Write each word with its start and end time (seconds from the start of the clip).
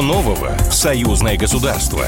Нового 0.00 0.56
в 0.70 0.74
союзное 0.74 1.36
государство? 1.36 2.04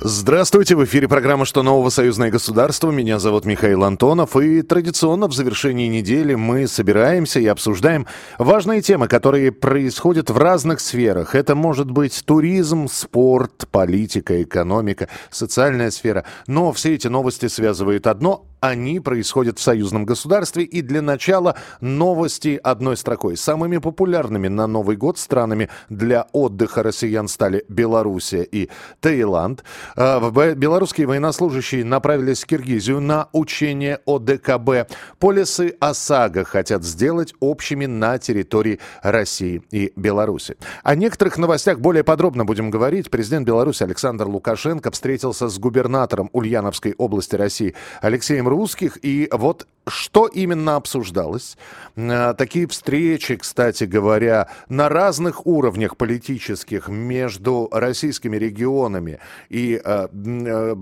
Здравствуйте, 0.00 0.76
в 0.76 0.84
эфире 0.84 1.08
программа 1.08 1.44
«Что 1.44 1.62
нового? 1.62 1.90
Союзное 1.90 2.30
государство». 2.30 2.90
Меня 2.90 3.18
зовут 3.18 3.44
Михаил 3.44 3.82
Антонов. 3.82 4.36
И 4.36 4.62
традиционно 4.62 5.26
в 5.26 5.32
завершении 5.32 5.88
недели 5.88 6.34
мы 6.34 6.68
собираемся 6.68 7.40
и 7.40 7.46
обсуждаем 7.46 8.06
важные 8.38 8.82
темы, 8.82 9.08
которые 9.08 9.52
происходят 9.52 10.30
в 10.30 10.38
разных 10.38 10.80
сферах. 10.80 11.34
Это 11.34 11.54
может 11.54 11.90
быть 11.90 12.22
туризм, 12.24 12.88
спорт, 12.88 13.66
политика, 13.70 14.42
экономика, 14.42 15.08
социальная 15.30 15.90
сфера. 15.90 16.24
Но 16.46 16.72
все 16.72 16.94
эти 16.94 17.08
новости 17.08 17.46
связывают 17.46 18.06
одно– 18.06 18.44
они 18.60 19.00
происходят 19.00 19.58
в 19.58 19.62
союзном 19.62 20.04
государстве. 20.04 20.64
И 20.64 20.82
для 20.82 21.02
начала 21.02 21.56
новости 21.80 22.58
одной 22.62 22.96
строкой. 22.96 23.36
Самыми 23.36 23.78
популярными 23.78 24.48
на 24.48 24.66
Новый 24.66 24.96
год 24.96 25.18
странами 25.18 25.68
для 25.88 26.26
отдыха 26.32 26.82
россиян 26.82 27.28
стали 27.28 27.64
Белоруссия 27.68 28.42
и 28.42 28.68
Таиланд. 29.00 29.64
А, 29.96 30.30
белорусские 30.54 31.06
военнослужащие 31.06 31.84
направились 31.84 32.42
в 32.42 32.46
Киргизию 32.46 33.00
на 33.00 33.28
учение 33.32 34.00
ОДКБ. 34.06 34.90
Полисы 35.18 35.76
ОСАГО 35.80 36.44
хотят 36.44 36.84
сделать 36.84 37.34
общими 37.40 37.86
на 37.86 38.18
территории 38.18 38.80
России 39.02 39.62
и 39.70 39.92
Беларуси. 39.96 40.56
О 40.82 40.94
некоторых 40.94 41.38
новостях 41.38 41.80
более 41.80 42.04
подробно 42.04 42.44
будем 42.44 42.70
говорить. 42.70 43.10
Президент 43.10 43.46
Беларуси 43.46 43.82
Александр 43.82 44.26
Лукашенко 44.26 44.90
встретился 44.90 45.48
с 45.48 45.58
губернатором 45.58 46.30
Ульяновской 46.32 46.94
области 46.96 47.36
России 47.36 47.74
Алексеем 48.00 48.45
русских. 48.46 48.98
И 49.02 49.28
вот 49.32 49.66
что 49.88 50.26
именно 50.26 50.76
обсуждалось? 50.76 51.56
Э, 51.94 52.34
такие 52.36 52.66
встречи, 52.66 53.36
кстати 53.36 53.84
говоря, 53.84 54.48
на 54.68 54.88
разных 54.88 55.46
уровнях 55.46 55.96
политических 55.96 56.88
между 56.88 57.68
российскими 57.70 58.36
регионами 58.36 59.20
и 59.48 59.80
э, 59.82 60.08
э, 60.12 60.76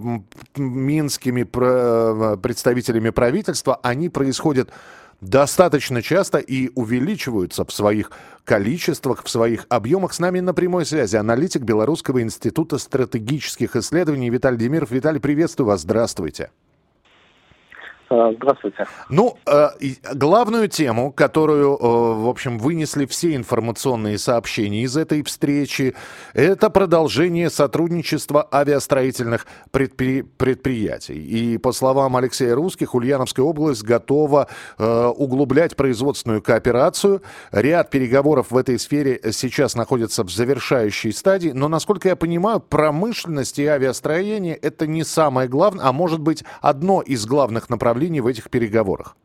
минскими 0.57 1.43
представителями 1.43 3.11
правительства, 3.11 3.79
они 3.83 4.09
происходят 4.09 4.71
достаточно 5.21 6.03
часто 6.03 6.39
и 6.39 6.71
увеличиваются 6.75 7.65
в 7.65 7.73
своих 7.73 8.11
количествах, 8.45 9.25
в 9.25 9.29
своих 9.29 9.67
объемах. 9.69 10.15
С 10.15 10.19
нами 10.19 10.41
на 10.41 10.55
прямой 10.55 10.87
связи 10.87 11.17
аналитик 11.17 11.63
Белорусского 11.63 12.23
института 12.23 12.79
стратегических 12.79 13.77
исследований 13.77 14.31
Виталий 14.31 14.59
Демиров. 14.59 14.91
Виталий, 14.91 15.21
приветствую 15.21 15.69
вас. 15.69 15.83
Здравствуйте. 15.83 16.51
Э, 18.15 18.33
здравствуйте. 18.37 18.87
Ну, 19.09 19.37
э, 19.47 19.69
главную 20.15 20.69
тему, 20.69 21.13
которую, 21.13 21.77
э, 21.77 21.79
в 21.81 22.29
общем, 22.29 22.59
вынесли 22.59 23.07
все 23.07 23.35
информационные 23.35 24.19
сообщения 24.19 24.83
из 24.83 24.97
этой 24.97 25.23
встречи, 25.25 25.95
это 26.33 26.71
продолжение 26.71 27.51
сотрудничества 27.51 28.47
авиастроительных 28.53 29.47
предпри- 29.73 30.23
предприятий. 30.23 31.15
И 31.15 31.59
по 31.59 31.73
словам 31.73 32.17
Алексея 32.17 32.55
Русских, 32.55 32.95
Ульяновская 32.95 33.45
область 33.45 33.83
готова 33.83 34.49
углублять 34.79 35.77
производственную 35.77 36.43
кооперацию. 36.43 37.23
Ряд 37.53 37.91
переговоров 37.91 38.51
в 38.51 38.57
этой 38.57 38.79
сфере 38.79 39.21
сейчас 39.33 39.75
находятся 39.75 40.23
в 40.25 40.31
завершающей 40.31 41.13
стадии. 41.13 41.51
Но, 41.51 41.69
насколько 41.69 42.09
я 42.09 42.17
понимаю, 42.17 42.61
промышленность 42.61 43.59
и 43.59 43.67
авиастроение– 43.67 44.55
это 44.63 44.87
не 44.87 45.05
самое 45.05 45.49
главное, 45.49 45.87
а 45.87 45.93
может 45.93 46.21
быть 46.21 46.45
одно 46.61 47.01
из 47.01 47.27
главных 47.27 47.71
направлений 47.71 48.04
направлений 48.05 48.21
в 48.21 48.27
этих 48.27 48.51
переговорах? 48.51 49.17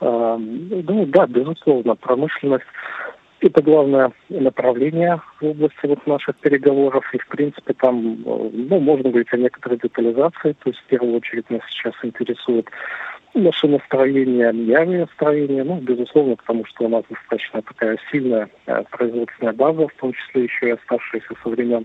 А, 0.00 0.36
ну 0.38 1.06
да, 1.06 1.26
безусловно, 1.26 1.94
промышленность 1.94 2.64
это 3.40 3.62
главное 3.62 4.10
направление 4.30 5.20
в 5.40 5.44
области 5.44 5.86
вот 5.86 6.06
наших 6.06 6.36
переговоров. 6.36 7.04
И, 7.12 7.18
в 7.18 7.28
принципе, 7.28 7.74
там, 7.74 8.22
ну, 8.24 8.80
можно 8.80 9.10
говорить 9.10 9.32
о 9.32 9.36
некоторой 9.36 9.78
детализации. 9.78 10.52
То 10.52 10.70
есть, 10.70 10.78
в 10.78 10.84
первую 10.84 11.16
очередь, 11.16 11.50
нас 11.50 11.60
сейчас 11.68 11.92
интересует 12.02 12.70
машиностроение 13.34 14.50
и 14.54 14.72
авиастроение. 14.72 15.62
Ну, 15.62 15.78
безусловно, 15.80 16.36
потому 16.36 16.64
что 16.64 16.84
у 16.84 16.88
нас 16.88 17.04
достаточно 17.10 17.60
такая 17.60 17.98
сильная 18.10 18.48
э, 18.66 18.82
производственная 18.90 19.52
база, 19.52 19.88
в 19.88 19.94
том 20.00 20.14
числе 20.14 20.44
еще 20.44 20.68
и 20.68 20.70
оставшаяся 20.70 21.34
со 21.42 21.48
времен 21.50 21.84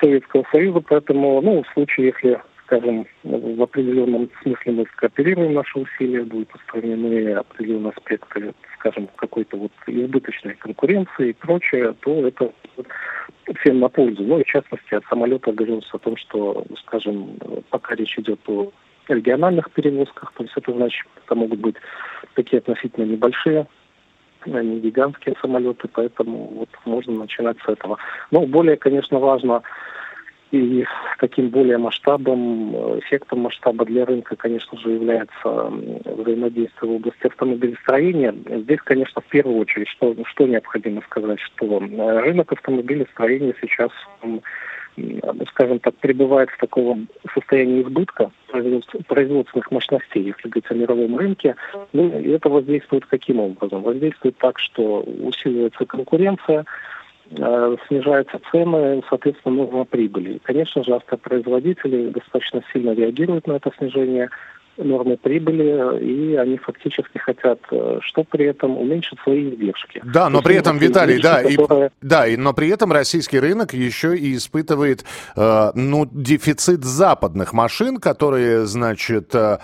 Советского 0.00 0.44
Союза. 0.50 0.80
Поэтому, 0.80 1.40
ну, 1.42 1.62
в 1.62 1.72
случае, 1.74 2.06
если 2.06 2.40
скажем, 2.66 3.06
в 3.22 3.62
определенном 3.62 4.28
смысле 4.42 4.72
мы 4.72 4.86
скооперируем 4.92 5.54
наши 5.54 5.78
усилия, 5.78 6.24
будут 6.24 6.52
устранены 6.54 7.32
определенные 7.32 7.92
аспекты, 7.96 8.52
скажем, 8.74 9.08
какой-то 9.16 9.56
вот 9.56 9.72
избыточной 9.86 10.54
конкуренции 10.54 11.30
и 11.30 11.32
прочее, 11.32 11.94
то 12.00 12.26
это 12.26 12.52
всем 13.60 13.78
на 13.78 13.88
пользу. 13.88 14.24
Ну 14.24 14.40
и 14.40 14.44
в 14.44 14.46
частности 14.46 14.94
от 14.94 15.04
самолета 15.06 15.52
говорилось 15.52 15.88
о 15.92 15.98
том, 15.98 16.16
что, 16.16 16.64
скажем, 16.80 17.38
пока 17.70 17.94
речь 17.94 18.18
идет 18.18 18.40
о 18.48 18.72
региональных 19.08 19.70
перевозках, 19.70 20.32
то 20.32 20.42
есть 20.42 20.56
это 20.56 20.72
значит, 20.72 21.06
это 21.24 21.34
могут 21.36 21.60
быть 21.60 21.76
такие 22.34 22.58
относительно 22.58 23.04
небольшие 23.04 23.66
а 24.52 24.62
не 24.62 24.78
гигантские 24.78 25.34
самолеты, 25.40 25.88
поэтому 25.88 26.52
вот 26.58 26.68
можно 26.84 27.14
начинать 27.14 27.56
с 27.64 27.68
этого. 27.68 27.98
Но 28.30 28.46
более, 28.46 28.76
конечно, 28.76 29.18
важно 29.18 29.62
и 30.52 30.84
таким 31.18 31.48
более 31.48 31.78
масштабом, 31.78 32.74
э, 32.74 32.98
эффектом 33.00 33.40
масштаба 33.40 33.84
для 33.84 34.04
рынка, 34.04 34.36
конечно 34.36 34.78
же, 34.78 34.90
является 34.90 35.72
взаимодействие 36.04 36.92
в 36.92 36.94
области 36.94 37.26
автомобилестроения. 37.26 38.34
Здесь, 38.48 38.80
конечно, 38.84 39.20
в 39.20 39.26
первую 39.26 39.58
очередь, 39.58 39.88
что, 39.88 40.14
что 40.24 40.46
необходимо 40.46 41.02
сказать, 41.02 41.40
что 41.40 41.78
рынок 41.78 42.52
автомобилестроения 42.52 43.54
сейчас 43.60 43.90
скажем 45.50 45.78
так, 45.80 45.94
пребывает 45.96 46.50
в 46.50 46.58
таком 46.58 47.08
состоянии 47.34 47.82
избытка 47.82 48.30
производственных 49.08 49.70
мощностей, 49.70 50.22
если 50.22 50.48
говорить 50.48 50.70
о 50.70 50.74
мировом 50.74 51.18
рынке. 51.18 51.54
Ну, 51.92 52.18
и 52.18 52.30
это 52.30 52.48
воздействует 52.48 53.04
каким 53.06 53.40
образом? 53.40 53.82
Воздействует 53.82 54.38
так, 54.38 54.58
что 54.58 55.02
усиливается 55.02 55.84
конкуренция, 55.84 56.64
снижаются 57.88 58.40
цены, 58.50 59.02
соответственно, 59.08 59.56
норма 59.56 59.84
прибыли. 59.84 60.40
конечно 60.42 60.84
же, 60.84 60.94
автопроизводители 60.94 62.10
достаточно 62.10 62.62
сильно 62.72 62.94
реагируют 62.94 63.46
на 63.46 63.54
это 63.54 63.72
снижение 63.78 64.30
нормы 64.84 65.16
прибыли, 65.16 66.00
и 66.00 66.34
они 66.36 66.58
фактически 66.58 67.18
хотят, 67.18 67.58
э, 67.70 67.98
что 68.02 68.24
при 68.24 68.46
этом 68.46 68.76
уменьшить 68.76 69.18
свои 69.20 69.50
издержки. 69.50 70.02
Да, 70.04 70.28
но 70.28 70.42
при 70.42 70.56
этом, 70.56 70.78
Виталий, 70.78 71.20
да, 71.20 71.42
которые... 71.42 71.88
и, 71.88 72.06
да, 72.06 72.26
и, 72.26 72.36
но 72.36 72.52
при 72.52 72.68
этом 72.68 72.92
российский 72.92 73.40
рынок 73.40 73.72
еще 73.72 74.16
и 74.16 74.36
испытывает, 74.36 75.04
э, 75.36 75.70
ну, 75.74 76.06
дефицит 76.10 76.84
западных 76.84 77.52
машин, 77.52 77.98
которые, 77.98 78.66
значит, 78.66 79.34
э, 79.34 79.58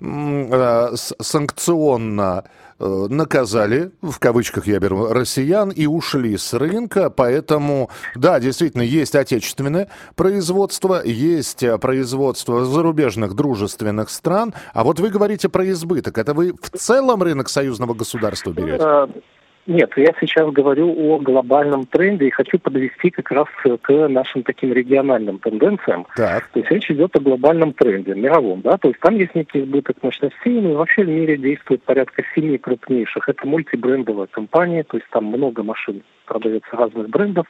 э, 0.00 0.88
санкционно 0.94 2.44
Э, 2.44 2.67
наказали, 2.78 3.90
в 4.02 4.18
кавычках 4.18 4.66
я 4.66 4.78
беру, 4.78 5.08
россиян 5.08 5.70
и 5.70 5.86
ушли 5.86 6.36
с 6.36 6.52
рынка, 6.54 7.10
поэтому, 7.10 7.90
да, 8.14 8.38
действительно, 8.40 8.82
есть 8.82 9.14
отечественное 9.14 9.88
производство, 10.14 11.02
есть 11.04 11.62
э, 11.62 11.76
производство 11.78 12.64
зарубежных 12.64 13.34
дружественных 13.34 14.10
стран, 14.10 14.54
а 14.72 14.84
вот 14.84 15.00
вы 15.00 15.10
говорите 15.10 15.48
про 15.48 15.68
избыток, 15.70 16.18
это 16.18 16.34
вы 16.34 16.52
в 16.52 16.70
целом 16.70 17.22
рынок 17.22 17.48
союзного 17.48 17.94
государства 17.94 18.52
берете? 18.52 19.22
Э, 19.68 19.72
нет, 19.72 19.92
я 19.96 20.12
сейчас 20.20 20.50
говорю 20.50 20.94
о 20.96 21.18
глобальном 21.18 21.86
тренде 21.86 22.26
и 22.26 22.30
хочу 22.30 22.58
подвести 22.58 23.10
как 23.10 23.30
раз 23.30 23.46
к 23.82 24.08
нашим 24.08 24.42
таким 24.42 24.72
региональным 24.72 25.38
тенденциям. 25.38 26.06
Так. 26.16 26.48
То 26.48 26.60
есть 26.60 26.70
речь 26.70 26.90
идет 26.90 27.14
о 27.16 27.20
глобальном 27.20 27.72
тренде, 27.72 28.14
мировом, 28.14 28.62
да, 28.62 28.78
то 28.78 28.88
есть 28.88 29.00
там 29.00 29.16
есть 29.16 29.34
некий 29.34 29.60
избыток 29.60 30.02
мощностей, 30.02 30.60
но 30.60 30.74
вообще 30.74 31.04
в 31.04 31.08
мире 31.08 31.36
действует 31.36 31.82
порядка 31.82 32.22
семи 32.34 32.58
крупнейших. 32.58 33.28
Это 33.28 33.46
мультибрендовая 33.46 34.26
компания, 34.26 34.82
то 34.82 34.96
есть 34.96 35.08
там 35.10 35.26
много 35.26 35.62
машин 35.62 36.02
продается 36.28 36.76
разных 36.76 37.08
брендов 37.08 37.46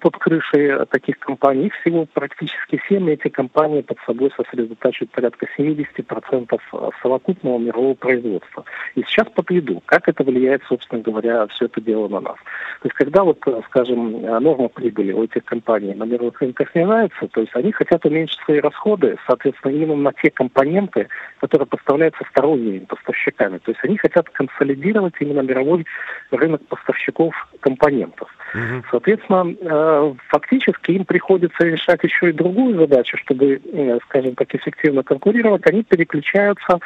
под 0.00 0.16
крышей 0.16 0.86
таких 0.86 1.18
компаний. 1.18 1.70
всего 1.80 2.06
практически 2.06 2.80
7 2.88 3.10
эти 3.10 3.28
компании 3.28 3.82
под 3.82 3.98
собой 4.06 4.32
сосредотачивают 4.36 5.10
порядка 5.10 5.46
70% 5.58 6.92
совокупного 7.02 7.58
мирового 7.58 7.94
производства. 7.94 8.64
И 8.94 9.02
сейчас 9.02 9.28
подведу, 9.28 9.82
как 9.86 10.08
это 10.08 10.24
влияет, 10.24 10.62
собственно 10.64 11.02
говоря, 11.02 11.46
все 11.48 11.66
это 11.66 11.80
дело 11.80 12.08
на 12.08 12.20
нас. 12.20 12.36
То 12.82 12.88
есть 12.88 12.94
когда 12.94 13.24
вот, 13.24 13.38
скажем, 13.66 14.22
норма 14.22 14.68
прибыли 14.68 15.12
у 15.12 15.24
этих 15.24 15.44
компаний 15.44 15.94
на 15.94 16.04
мировых 16.04 16.40
рынках 16.40 16.70
снижается, 16.72 17.28
то 17.28 17.40
есть 17.40 17.54
они 17.54 17.72
хотят 17.72 18.04
уменьшить 18.06 18.40
свои 18.44 18.60
расходы, 18.60 19.16
соответственно, 19.26 19.72
именно 19.72 19.96
на 19.96 20.12
те 20.12 20.30
компоненты, 20.30 21.08
которые 21.40 21.66
поставляются 21.66 22.24
сторонними 22.30 22.80
поставщиками. 22.80 23.58
То 23.58 23.72
есть 23.72 23.84
они 23.84 23.96
хотят 23.96 24.28
консолидировать 24.30 25.14
именно 25.20 25.40
мировой 25.40 25.86
рынок 26.30 26.64
поставщиков 26.66 27.34
компаний 27.60 27.89
компонентов. 27.90 28.28
Угу. 28.54 28.84
Соответственно, 28.90 29.54
э, 29.60 30.14
фактически 30.28 30.92
им 30.92 31.04
приходится 31.04 31.64
решать 31.64 32.02
еще 32.02 32.30
и 32.30 32.32
другую 32.32 32.78
задачу, 32.78 33.16
чтобы, 33.18 33.60
э, 33.64 33.98
скажем 34.04 34.34
так, 34.34 34.54
эффективно 34.54 35.02
конкурировать. 35.02 35.66
Они 35.66 35.82
переключаются 35.82 36.78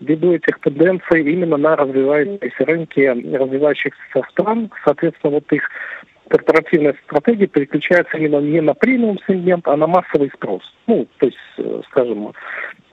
ввиду 0.00 0.32
этих 0.32 0.58
тенденций 0.60 1.22
именно 1.22 1.56
на 1.56 1.76
развивающиеся 1.76 2.64
рынки 2.64 3.00
развивающихся 3.00 4.00
стран. 4.30 4.70
Соответственно, 4.84 5.34
вот 5.34 5.52
их 5.52 5.68
корпоративная 6.28 6.94
стратегия 7.04 7.46
переключается 7.46 8.16
именно 8.16 8.40
не 8.40 8.60
на 8.60 8.74
премиум 8.74 9.18
сегмент, 9.26 9.66
а 9.68 9.76
на 9.76 9.86
массовый 9.86 10.30
спрос. 10.34 10.62
Ну, 10.86 11.06
то 11.18 11.26
есть, 11.26 11.38
э, 11.58 11.82
скажем, 11.90 12.32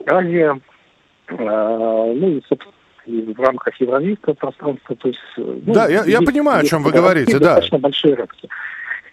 Азия, 0.06 0.58
ну 1.30 2.28
и, 2.28 2.42
собственно, 2.48 2.72
в 3.08 3.40
рамках 3.40 3.80
евразийского 3.80 4.34
пространства. 4.34 4.96
То 4.96 5.08
есть, 5.08 5.20
ну, 5.36 5.72
да, 5.72 5.88
я, 5.88 6.04
я 6.04 6.20
понимаю, 6.20 6.60
о 6.60 6.64
чем 6.64 6.82
вы 6.82 6.92
говорите, 6.92 7.38
да. 7.38 7.54
Достаточно 7.54 7.78
большие 7.78 8.14
рынки. 8.14 8.48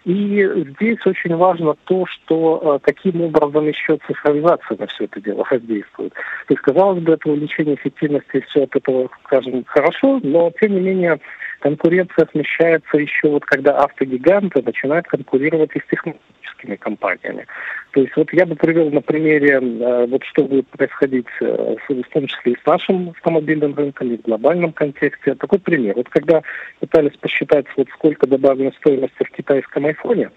И 0.06 0.48
здесь 0.78 1.00
очень 1.06 1.36
важно 1.36 1.76
то, 1.86 2.06
что 2.06 2.80
каким 2.84 3.22
образом 3.22 3.68
еще 3.68 3.98
цифровизация 4.06 4.78
на 4.78 4.86
все 4.86 5.06
это 5.06 5.20
дело 5.20 5.44
воздействует. 5.50 6.14
То 6.14 6.54
есть, 6.54 6.62
казалось 6.62 7.02
бы, 7.02 7.14
это 7.14 7.28
увеличение 7.28 7.74
эффективности 7.74 8.46
все 8.48 8.66
от 8.66 8.76
этого, 8.76 9.10
скажем, 9.24 9.64
хорошо, 9.66 10.20
но 10.22 10.52
тем 10.62 10.76
не 10.76 10.82
менее 10.82 11.20
конкуренция 11.66 12.28
смещается 12.32 12.98
еще 12.98 13.28
вот 13.30 13.44
когда 13.44 13.76
автогиганты 13.80 14.62
начинают 14.62 15.08
конкурировать 15.08 15.72
и 15.74 15.80
с 15.80 15.90
технологическими 15.90 16.76
компаниями. 16.76 17.48
То 17.90 18.02
есть 18.02 18.16
вот 18.16 18.32
я 18.34 18.46
бы 18.46 18.56
привел 18.56 18.92
на 18.92 19.02
примере, 19.02 19.54
э, 19.54 20.06
вот 20.06 20.24
что 20.26 20.44
будет 20.44 20.68
происходить 20.68 21.26
э, 21.42 21.76
в 21.90 22.14
том 22.14 22.28
числе 22.28 22.52
и 22.52 22.58
с 22.62 22.66
нашим 22.68 23.10
автомобильным 23.10 23.74
рынком, 23.74 24.12
и 24.12 24.18
в 24.18 24.22
глобальном 24.22 24.74
контексте. 24.74 25.34
Такой 25.34 25.58
пример. 25.58 25.96
Вот 25.96 26.08
когда 26.10 26.44
пытались 26.82 27.18
посчитать, 27.18 27.66
вот 27.78 27.88
сколько 27.96 28.28
добавленной 28.28 28.74
стоимости 28.74 29.24
в 29.24 29.32
китайском 29.32 29.88
айфоне, 29.88 30.30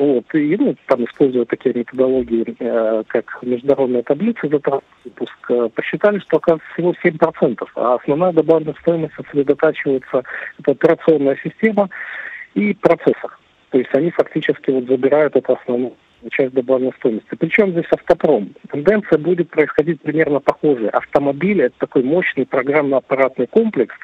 вот, 0.00 0.34
и 0.34 0.56
ну, 0.56 0.74
там 0.86 1.04
используя 1.04 1.44
такие 1.44 1.74
методологии, 1.74 2.56
э, 2.58 3.02
как 3.06 3.42
международная 3.42 4.02
таблица 4.02 4.48
за 4.48 4.80
выпуск, 5.04 5.50
э, 5.50 5.68
посчитали, 5.74 6.20
что 6.20 6.38
оказывается 6.38 6.72
всего 6.72 6.94
7%, 7.04 7.68
а 7.74 7.96
основная 7.96 8.32
добавленная 8.32 8.74
стоимость 8.80 9.12
сосредотачивается, 9.14 10.22
это 10.58 10.70
операционная 10.70 11.36
система 11.44 11.90
и 12.54 12.72
процессор. 12.72 13.38
То 13.68 13.78
есть 13.78 13.94
они 13.94 14.10
фактически 14.10 14.70
вот 14.70 14.86
забирают 14.86 15.36
эту 15.36 15.52
основную 15.52 15.92
часть 16.30 16.54
добавленной 16.54 16.94
стоимости. 16.96 17.34
Причем 17.38 17.72
здесь 17.72 17.86
автопром. 17.90 18.54
Тенденция 18.70 19.18
будет 19.18 19.50
происходить 19.50 20.00
примерно 20.00 20.40
похожая. 20.40 20.88
Автомобиль– 20.90 21.60
это 21.62 21.74
такой 21.76 22.04
мощный 22.04 22.46
программно-аппаратный 22.46 23.48
комплекс, 23.48 23.94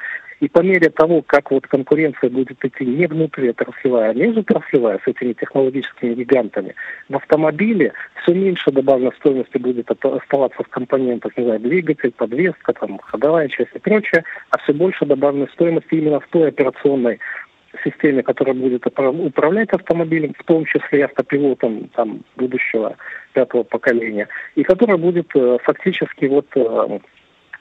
и 0.40 0.48
по 0.48 0.60
мере 0.60 0.90
того, 0.90 1.22
как 1.22 1.50
вот 1.50 1.66
конкуренция 1.66 2.30
будет 2.30 2.62
идти 2.64 2.84
не 2.84 3.06
внутриотраслевая, 3.06 4.10
а 4.10 4.14
межотраслевая 4.14 5.00
с 5.04 5.08
этими 5.08 5.32
технологическими 5.32 6.14
гигантами, 6.14 6.74
в 7.08 7.16
автомобиле 7.16 7.92
все 8.22 8.34
меньше 8.34 8.70
добавленной 8.70 9.14
стоимости 9.18 9.58
будет 9.58 9.90
оставаться 9.90 10.62
в 10.62 10.68
компонентах, 10.68 11.36
не 11.36 11.44
знаю, 11.44 11.60
двигатель, 11.60 12.12
подвеска, 12.12 12.72
там, 12.74 12.98
ходовая 12.98 13.48
часть 13.48 13.74
и 13.74 13.78
прочее, 13.78 14.24
а 14.50 14.58
все 14.58 14.72
больше 14.72 15.06
добавленной 15.06 15.48
стоимости 15.48 15.94
именно 15.94 16.20
в 16.20 16.26
той 16.28 16.48
операционной 16.48 17.18
системе, 17.84 18.22
которая 18.22 18.54
будет 18.54 18.86
управлять 18.86 19.70
автомобилем, 19.70 20.34
в 20.38 20.44
том 20.44 20.64
числе 20.64 21.00
и 21.00 21.02
автопилотом 21.02 21.88
там, 21.94 22.22
будущего 22.36 22.96
пятого 23.32 23.64
поколения, 23.64 24.28
и 24.54 24.62
которая 24.62 24.96
будет 24.96 25.28
э, 25.34 25.58
фактически 25.62 26.24
вот 26.26 26.46
э, 26.54 26.98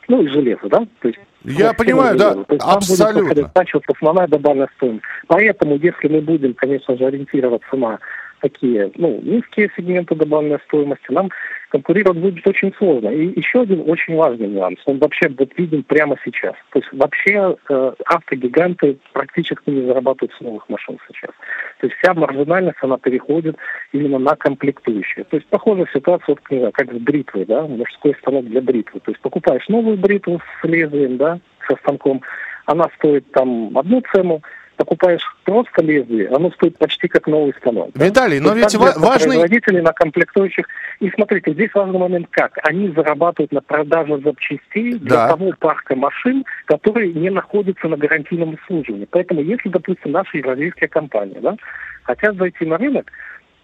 ну 0.07 0.23
и 0.23 0.27
железо, 0.27 0.67
да, 0.69 0.85
то 1.01 1.07
есть 1.07 1.19
я 1.45 1.73
понимаю, 1.73 2.17
да, 2.17 2.33
То 2.33 2.45
есть 2.49 2.65
абсолютно. 2.65 3.49
Там 3.53 3.65
будет 3.71 3.83
основная 3.95 4.27
добавленная 4.27 4.69
стоимость. 4.77 5.03
Поэтому, 5.27 5.75
если 5.75 6.07
мы 6.07 6.21
будем, 6.21 6.55
конечно 6.55 6.97
же, 6.97 7.05
ориентироваться 7.05 7.75
на 7.75 7.99
такие, 8.41 8.91
ну, 8.95 9.19
низкие 9.21 9.71
сегменты 9.75 10.15
добавленной 10.15 10.59
стоимости, 10.67 11.11
нам 11.11 11.29
конкурировать 11.69 12.19
будет 12.19 12.47
очень 12.47 12.73
сложно. 12.77 13.09
И 13.09 13.37
еще 13.39 13.61
один 13.61 13.83
очень 13.89 14.15
важный 14.15 14.47
нюанс, 14.47 14.79
он 14.85 14.99
вообще 14.99 15.29
вот 15.29 15.49
виден 15.57 15.83
прямо 15.83 16.15
сейчас. 16.23 16.53
То 16.71 16.79
есть 16.79 16.89
вообще 16.93 17.57
э, 17.69 17.93
автогиганты 18.05 18.97
практически 19.13 19.69
не 19.69 19.85
зарабатывают 19.85 20.33
с 20.37 20.41
новых 20.41 20.69
машин 20.69 20.97
сейчас. 21.07 21.31
То 21.79 21.87
есть 21.87 21.97
вся 21.97 22.13
маржинальность, 22.13 22.77
она 22.81 22.97
переходит 22.97 23.57
именно 23.91 24.19
на 24.19 24.35
комплектующие. 24.35 25.25
То 25.25 25.37
есть 25.37 25.47
похожая 25.47 25.87
ситуация, 25.93 26.35
вот, 26.35 26.39
не 26.49 26.59
знаю, 26.59 26.71
как 26.71 26.93
с 26.93 26.97
бритвой, 26.97 27.45
да, 27.45 27.63
мужской 27.63 28.15
станок 28.21 28.45
для 28.45 28.61
бритвы. 28.61 29.01
То 29.01 29.11
есть 29.11 29.21
покупаешь 29.21 29.67
новую 29.67 29.97
бритву 29.97 30.39
с 30.39 30.67
лезвием, 30.67 31.17
да, 31.17 31.39
со 31.67 31.75
станком, 31.77 32.21
она 32.65 32.85
стоит 32.97 33.29
там 33.31 33.77
одну 33.77 34.01
цену, 34.13 34.41
покупаешь 34.75 35.23
просто 35.43 35.83
лезвие, 35.83 36.29
оно 36.29 36.51
стоит 36.51 36.77
почти 36.77 37.07
как 37.07 37.27
новый 37.27 37.53
станок. 37.59 37.89
Виталий, 37.95 38.39
да? 38.39 38.45
но 38.45 38.53
ведь 38.53 38.75
ва- 38.75 38.93
важный... 38.97 39.39
Производители 39.39 39.81
на 39.81 39.93
комплектующих. 39.93 40.65
И 40.99 41.09
смотрите, 41.11 41.53
здесь 41.53 41.73
важный 41.73 41.99
момент 41.99 42.27
как. 42.31 42.57
Они 42.63 42.89
зарабатывают 42.89 43.51
на 43.51 43.61
продаже 43.61 44.19
запчастей 44.23 44.93
для 44.93 45.09
да. 45.09 45.27
того 45.29 45.53
парка 45.59 45.95
машин, 45.95 46.45
которые 46.65 47.13
не 47.13 47.29
находятся 47.29 47.87
на 47.87 47.97
гарантийном 47.97 48.53
обслуживании. 48.53 49.07
Поэтому 49.09 49.41
если, 49.41 49.69
допустим, 49.69 50.11
наши 50.11 50.37
евразийские 50.37 50.89
компании 50.89 51.39
да, 51.41 51.55
хотят 52.03 52.35
зайти 52.35 52.65
на 52.65 52.77
рынок, 52.77 53.11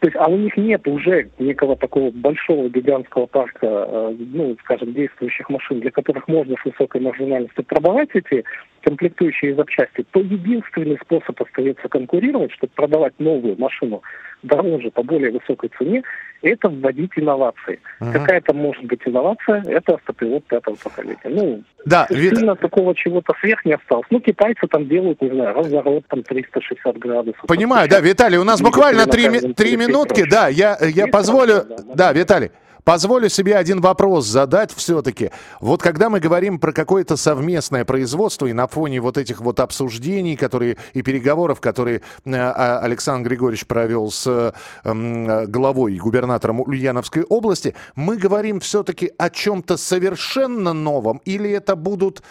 то 0.02 0.08
есть, 0.08 0.18
а 0.18 0.28
у 0.28 0.36
них 0.36 0.58
нет 0.58 0.88
уже 0.88 1.30
некого 1.38 1.76
такого 1.76 2.10
большого 2.10 2.70
гигантского 2.70 3.28
парка, 3.28 3.68
э, 3.68 4.16
ну, 4.18 4.58
скажем, 4.64 4.94
действующих 4.94 5.48
машин, 5.48 5.80
для 5.80 5.92
которых 5.92 6.28
можно 6.28 6.56
с 6.60 6.66
высокой 6.66 7.02
маржинальностью 7.02 7.64
продавать 7.64 8.10
эти 8.16 8.44
комплектующие 8.84 9.56
запчасти, 9.56 10.06
то 10.12 10.20
единственный 10.20 10.98
способ 11.02 11.42
остается 11.42 11.88
конкурировать, 11.88 12.52
чтобы 12.52 12.74
продавать 12.76 13.14
новую 13.20 13.58
машину 13.58 14.02
дороже, 14.44 14.92
по 14.92 15.04
более 15.04 15.32
высокой 15.32 15.70
цене, 15.78 16.04
это 16.42 16.70
вводить 16.70 17.12
инновации. 17.16 17.80
Uh-huh. 18.00 18.12
Какая 18.14 18.42
то 18.42 18.54
может 18.54 18.84
быть 18.86 19.02
инновация? 19.06 19.64
Это 19.68 19.94
автопилот 19.94 20.44
пятого 20.46 20.76
поколения. 20.76 21.20
Ну, 21.26 21.64
да, 21.86 22.08
сильно 22.10 22.52
вид... 22.54 22.60
такого 22.60 22.96
чего-то 22.96 23.34
сверх 23.40 23.64
не 23.66 23.74
осталось. 23.74 24.08
Ну, 24.10 24.20
китайцы 24.20 24.68
там 24.68 24.88
делают, 24.88 25.22
не 25.22 25.30
знаю, 25.30 25.56
разворот 25.56 26.06
там 26.08 26.24
360 26.24 26.98
градусов. 26.98 27.42
Понимаю, 27.48 27.88
да, 27.90 28.00
Виталий, 28.00 28.38
у 28.38 28.44
нас 28.44 28.62
буквально 28.62 29.06
три, 29.06 29.54
три 29.54 29.78
минутки, 29.78 30.28
да, 30.28 30.48
я, 30.48 30.78
я 30.82 31.08
позволю... 31.08 31.64
Да, 31.68 31.78
да. 31.78 31.94
да, 31.96 32.14
Виталий, 32.14 32.52
Позволю 32.84 33.30
себе 33.30 33.58
один 33.58 33.80
вопрос 33.80 34.26
задать 34.26 34.74
все-таки. 34.74 35.30
Вот 35.60 35.84
когда 35.84 36.10
мы 36.10 36.20
говорим 36.20 36.60
про 36.60 36.72
какое-то 36.72 37.16
совместное 37.16 37.86
производство 37.86 38.48
и 38.48 38.54
на 38.54 38.66
фоне 38.72 39.02
вот 39.02 39.18
этих 39.18 39.42
вот 39.42 39.60
обсуждений, 39.60 40.36
которые 40.36 40.78
и 40.94 41.02
переговоров, 41.02 41.62
которые 41.62 42.02
э, 42.26 42.36
а, 42.36 42.80
Александр 42.80 43.30
Григорьевич 43.30 43.66
провел 43.68 44.12
с 44.12 44.54
э, 44.84 45.46
главой 45.48 45.96
и 45.96 46.00
губернатором 46.00 46.62
Ульяновской 46.62 47.24
области, 47.24 47.76
мы 47.96 48.18
говорим 48.18 48.60
все-таки 48.60 49.12
о 49.18 49.30
чем-то 49.30 49.78
совершенно 49.78 50.74
новом 50.74 51.22
или 51.26 51.50
это 51.50 51.76
будут 51.76 52.24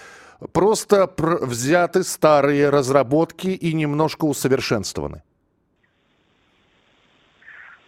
просто 0.53 1.13
взяты 1.19 2.03
старые 2.03 2.71
разработки 2.71 3.49
и 3.49 3.73
немножко 3.75 4.25
усовершенствованы? 4.25 5.23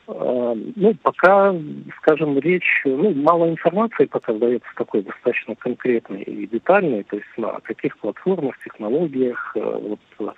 А, 0.08 0.54
ну, 0.76 0.94
пока, 1.02 1.54
скажем, 1.98 2.38
речь, 2.38 2.82
ну, 2.84 3.14
мало 3.14 3.48
информации 3.48 4.06
пока 4.06 4.32
дается 4.32 4.68
такой 4.76 5.02
достаточно 5.02 5.54
конкретной 5.54 6.22
и 6.22 6.46
детальной, 6.46 7.04
то 7.04 7.16
есть 7.16 7.28
на 7.36 7.60
каких 7.60 7.96
платформах, 7.98 8.58
технологиях, 8.64 9.52
э, 9.54 9.60
вот, 9.60 10.34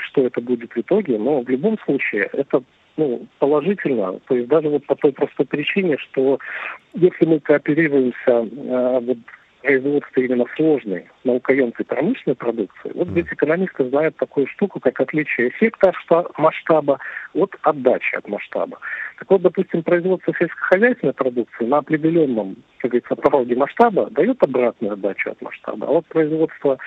что 0.00 0.26
это 0.26 0.40
будет 0.40 0.72
в 0.72 0.78
итоге, 0.78 1.18
но 1.18 1.40
в 1.40 1.48
любом 1.48 1.78
случае 1.84 2.28
это 2.32 2.62
ну, 2.96 3.26
положительно, 3.38 4.20
то 4.26 4.36
есть 4.36 4.48
даже 4.48 4.68
вот 4.68 4.86
по 4.86 4.94
той 4.94 5.12
простой 5.12 5.46
причине, 5.46 5.98
что 5.98 6.38
если 6.94 7.26
мы 7.26 7.40
кооперируемся 7.40 8.16
э, 8.26 9.00
вот 9.00 9.18
производстве 9.64 10.26
именно 10.26 10.44
сложной 10.56 11.06
наукоемкой 11.24 11.86
промышленной 11.86 12.36
продукции, 12.36 12.92
вот 12.94 13.08
здесь 13.08 13.26
экономисты 13.30 13.88
знают 13.88 14.14
такую 14.16 14.46
штуку, 14.48 14.78
как 14.78 15.00
отличие 15.00 15.48
эффекта 15.48 15.92
от 16.08 16.38
масштаба 16.38 16.98
от 17.32 17.56
отдачи 17.62 18.14
от 18.14 18.28
масштаба. 18.28 18.78
Так 19.18 19.30
вот, 19.30 19.40
допустим, 19.40 19.82
производство 19.82 20.34
сельскохозяйственной 20.38 21.14
продукции 21.14 21.64
на 21.64 21.78
определенном, 21.78 22.56
как 22.78 22.90
говорится, 22.90 23.16
пороге 23.16 23.56
масштаба 23.56 24.10
дает 24.10 24.42
обратную 24.42 24.92
отдачу 24.92 25.30
от 25.30 25.40
масштаба, 25.40 25.86
а 25.86 25.90
вот 25.90 26.06
производство 26.06 26.78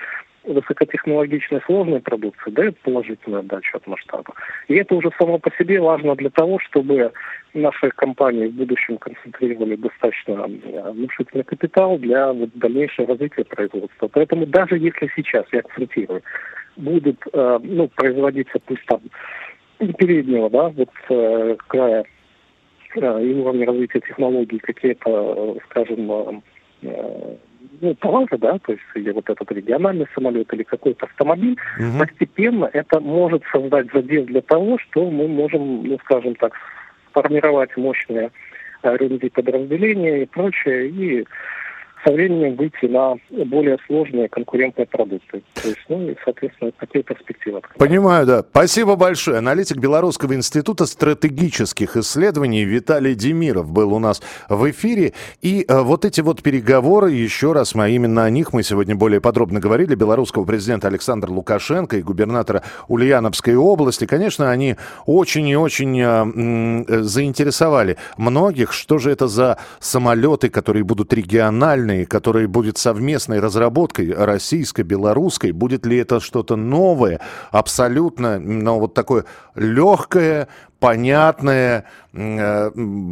высокотехнологичной 0.44 1.60
сложной 1.66 2.00
продукции 2.00 2.50
дает 2.50 2.78
положительную 2.78 3.40
отдачу 3.40 3.76
от 3.76 3.86
масштаба. 3.86 4.34
И 4.68 4.74
это 4.74 4.94
уже 4.94 5.10
само 5.18 5.38
по 5.38 5.50
себе 5.58 5.80
важно 5.80 6.14
для 6.14 6.30
того, 6.30 6.58
чтобы 6.60 7.12
наши 7.54 7.90
компании 7.90 8.46
в 8.46 8.54
будущем 8.54 8.98
концентрировали 8.98 9.76
достаточно 9.76 10.46
э, 10.48 10.90
внушительный 10.92 11.44
капитал 11.44 11.98
для 11.98 12.32
вот, 12.32 12.50
дальнейшего 12.54 13.08
развития 13.08 13.44
производства. 13.44 14.08
Поэтому 14.08 14.46
даже 14.46 14.78
если 14.78 15.10
сейчас, 15.16 15.44
я 15.52 15.60
акцентирую, 15.60 16.22
будет 16.76 17.18
э, 17.32 17.58
ну, 17.62 17.88
производиться 17.88 18.58
пусть 18.64 18.84
там 18.86 19.00
переднего, 19.78 20.50
да, 20.50 20.68
вот 20.68 20.90
э, 21.10 21.56
края 21.66 22.04
и 22.94 23.34
уровня 23.34 23.66
развития 23.66 24.00
технологий 24.00 24.58
какие-то, 24.58 25.56
скажем, 25.66 26.42
ну, 27.80 27.94
товары, 27.94 28.38
да, 28.38 28.58
то 28.58 28.72
есть 28.72 28.84
или 28.94 29.10
вот 29.10 29.28
этот 29.28 29.50
региональный 29.52 30.06
самолет, 30.14 30.52
или 30.52 30.62
какой-то 30.62 31.06
автомобиль, 31.06 31.56
угу. 31.78 31.98
постепенно 31.98 32.70
это 32.72 33.00
может 33.00 33.42
создать 33.52 33.92
задел 33.92 34.24
для 34.24 34.40
того, 34.40 34.78
что 34.78 35.10
мы 35.10 35.28
можем, 35.28 35.84
ну, 35.84 35.98
скажем 36.04 36.34
так, 36.36 36.52
сформировать 37.10 37.76
мощные 37.76 38.30
R&D 38.82 39.30
подразделения 39.30 40.22
и 40.22 40.26
прочее, 40.26 40.88
и 40.88 41.26
со 42.04 42.12
временем 42.12 42.56
выйти 42.56 42.86
на 42.86 43.16
более 43.46 43.78
сложные 43.86 44.28
конкурентные 44.28 44.86
продукты. 44.86 45.42
То 45.54 45.68
есть, 45.68 45.80
ну 45.88 46.08
и, 46.08 46.16
соответственно, 46.24 46.72
такие 46.78 47.02
перспективы. 47.02 47.60
Понимаю, 47.78 48.26
да. 48.26 48.42
Спасибо 48.42 48.96
большое. 48.96 49.38
Аналитик 49.38 49.78
Белорусского 49.78 50.34
института 50.34 50.86
стратегических 50.86 51.96
исследований 51.96 52.64
Виталий 52.64 53.14
Демиров 53.14 53.70
был 53.70 53.92
у 53.92 53.98
нас 53.98 54.22
в 54.48 54.70
эфире. 54.70 55.12
И 55.42 55.64
э, 55.66 55.80
вот 55.82 56.04
эти 56.04 56.20
вот 56.20 56.42
переговоры, 56.42 57.10
еще 57.10 57.52
раз, 57.52 57.74
мы 57.74 57.90
именно 57.90 58.24
о 58.24 58.30
них 58.30 58.52
мы 58.52 58.62
сегодня 58.62 58.94
более 58.94 59.20
подробно 59.20 59.60
говорили, 59.60 59.94
белорусского 59.94 60.44
президента 60.44 60.88
Александра 60.88 61.30
Лукашенко 61.30 61.96
и 61.96 62.02
губернатора 62.02 62.62
Ульяновской 62.88 63.54
области, 63.56 64.06
конечно, 64.06 64.50
они 64.50 64.76
очень 65.06 65.48
и 65.48 65.56
очень 65.56 66.00
э, 66.00 66.84
э, 66.88 67.00
заинтересовали 67.02 67.96
многих, 68.16 68.72
что 68.72 68.98
же 68.98 69.10
это 69.10 69.28
за 69.28 69.58
самолеты, 69.80 70.48
которые 70.48 70.84
будут 70.84 71.12
региональны, 71.12 71.87
глобальной, 71.88 72.06
которая 72.06 72.48
будет 72.48 72.78
совместной 72.78 73.40
разработкой 73.40 74.12
российско-белорусской, 74.12 75.52
будет 75.52 75.86
ли 75.86 75.98
это 75.98 76.20
что-то 76.20 76.56
новое, 76.56 77.20
абсолютно, 77.50 78.38
но 78.38 78.78
вот 78.78 78.94
такое 78.94 79.24
легкое, 79.54 80.48
понятное, 80.80 81.84
э, 82.12 82.70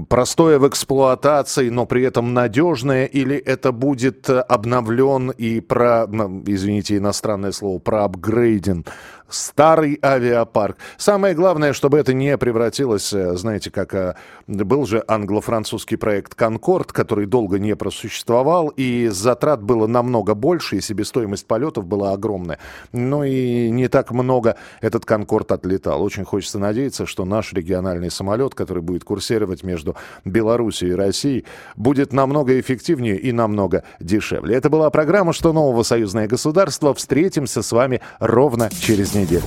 простое 0.08 0.58
в 0.58 0.68
эксплуатации, 0.68 1.68
но 1.68 1.86
при 1.86 2.02
этом 2.02 2.34
надежное, 2.34 3.06
или 3.06 3.36
это 3.36 3.72
будет 3.72 4.28
обновлен 4.30 5.30
и 5.30 5.60
про, 5.60 6.04
извините, 6.46 6.96
иностранное 6.96 7.52
слово, 7.52 7.78
проапгрейден 7.78 8.84
старый 9.28 9.98
авиапарк. 10.02 10.78
Самое 10.96 11.34
главное, 11.34 11.72
чтобы 11.72 11.98
это 11.98 12.14
не 12.14 12.36
превратилось, 12.38 13.12
э, 13.12 13.36
знаете, 13.36 13.70
как 13.70 13.94
э, 13.94 14.14
был 14.46 14.86
же 14.86 15.02
англо-французский 15.06 15.96
проект 15.96 16.34
«Конкорд», 16.34 16.92
который 16.92 17.26
долго 17.26 17.58
не 17.58 17.74
просуществовал, 17.74 18.68
и 18.68 19.08
затрат 19.08 19.62
было 19.62 19.86
намного 19.86 20.34
больше, 20.34 20.76
и 20.76 20.80
себестоимость 20.80 21.46
полетов 21.46 21.86
была 21.86 22.12
огромная. 22.12 22.58
Но 22.92 23.24
и 23.24 23.70
не 23.70 23.88
так 23.88 24.12
много 24.12 24.56
этот 24.80 25.04
«Конкорд» 25.04 25.52
отлетал. 25.52 26.02
Очень 26.02 26.24
хочется 26.24 26.58
надеяться, 26.58 27.06
что 27.06 27.24
наш 27.24 27.52
региональный 27.56 28.10
самолет, 28.10 28.54
который 28.54 28.82
будет 28.82 29.04
курсировать 29.04 29.62
между 29.64 29.96
Белоруссией 30.24 30.92
и 30.92 30.94
Россией, 30.94 31.44
будет 31.76 32.12
намного 32.12 32.58
эффективнее 32.60 33.18
и 33.18 33.32
намного 33.32 33.82
дешевле. 34.00 34.54
Это 34.54 34.70
была 34.70 34.90
программа 34.90 35.32
«Что 35.32 35.52
нового? 35.52 35.82
Союзное 35.82 36.28
государство». 36.28 36.94
Встретимся 36.94 37.62
с 37.62 37.72
вами 37.72 38.00
ровно 38.20 38.70
через 38.80 39.14
неделю. 39.14 39.44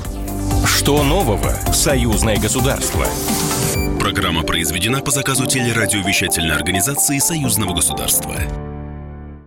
Что 0.66 1.04
нового? 1.04 1.51
Союзное 1.74 2.38
государство. 2.38 3.06
Программа 4.00 4.44
произведена 4.44 5.01
по 5.01 5.12
заказу 5.12 5.46
телерадиовещательной 5.46 6.56
организации 6.56 7.20
Союзного 7.20 7.75
государства. 7.75 8.36